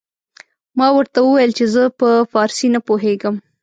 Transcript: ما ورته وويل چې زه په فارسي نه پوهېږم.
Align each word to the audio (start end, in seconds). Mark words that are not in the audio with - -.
ما 0.77 0.87
ورته 0.95 1.19
وويل 1.21 1.51
چې 1.57 1.65
زه 1.73 1.83
په 1.99 2.09
فارسي 2.31 2.67
نه 2.75 2.79
پوهېږم. 2.87 3.35